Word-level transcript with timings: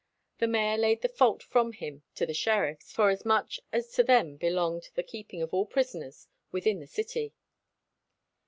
The 0.39 0.47
mayor 0.47 0.79
laid 0.79 1.03
the 1.03 1.07
fault 1.07 1.43
from 1.43 1.73
him 1.73 2.01
to 2.15 2.25
the 2.25 2.33
sheriffs, 2.33 2.91
forasmuch 2.91 3.53
as 3.71 3.91
to 3.91 4.03
them 4.03 4.35
belonged 4.35 4.89
the 4.95 5.03
keeping 5.03 5.43
of 5.43 5.53
all 5.53 5.67
prisoners 5.67 6.27
within 6.51 6.79
the 6.79 6.87
city. 6.87 7.35